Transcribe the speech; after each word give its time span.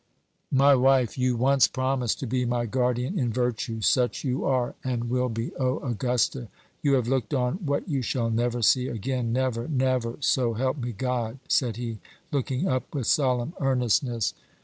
"My 0.51 0.73
wife 0.73 1.15
you 1.15 1.35
once 1.37 1.67
promised 1.67 2.19
to 2.21 2.25
be 2.25 2.43
my 2.43 2.65
guardian 2.65 3.19
in 3.19 3.31
virtue 3.31 3.81
such 3.81 4.23
you 4.23 4.43
are, 4.45 4.73
and 4.83 5.11
will 5.11 5.29
be. 5.29 5.51
O 5.59 5.77
Augusta! 5.77 6.47
you 6.81 6.93
have 6.93 7.07
looked 7.07 7.35
on 7.35 7.57
what 7.63 7.87
you 7.87 8.01
shall 8.01 8.31
never 8.31 8.63
see 8.63 8.87
again 8.87 9.31
never 9.31 9.67
never 9.67 10.15
so 10.19 10.53
help 10.55 10.79
me 10.79 10.91
God!" 10.91 11.37
said 11.47 11.75
he, 11.75 11.99
looking 12.31 12.67
up 12.67 12.95
with 12.95 13.05
solemn 13.05 13.53
earnestness. 13.59 14.33